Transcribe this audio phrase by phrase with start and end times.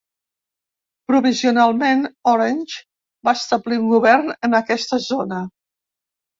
[1.11, 2.01] Provisionalment
[2.33, 2.81] Orange
[3.31, 5.47] va establir un govern en aquesta zona.